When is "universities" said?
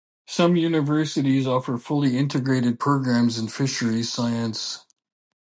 0.55-1.45